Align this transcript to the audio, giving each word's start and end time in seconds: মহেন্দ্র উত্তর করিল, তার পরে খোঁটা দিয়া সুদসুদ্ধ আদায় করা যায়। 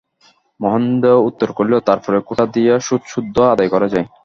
মহেন্দ্র 0.59 1.07
উত্তর 1.27 1.49
করিল, 1.57 1.73
তার 1.87 1.99
পরে 2.03 2.19
খোঁটা 2.27 2.45
দিয়া 2.53 2.75
সুদসুদ্ধ 2.79 3.35
আদায় 3.53 3.71
করা 3.73 3.87
যায়। 3.93 4.07